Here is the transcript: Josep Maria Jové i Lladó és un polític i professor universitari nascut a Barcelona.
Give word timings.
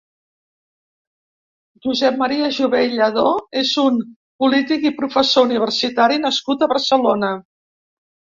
Josep 1.85 2.17
Maria 2.21 2.47
Jové 2.59 2.79
i 2.87 2.93
Lladó 2.95 3.25
és 3.61 3.75
un 3.83 4.01
polític 4.45 4.89
i 4.93 4.93
professor 5.03 5.47
universitari 5.51 6.19
nascut 6.25 6.67
a 6.67 6.71
Barcelona. 6.75 7.33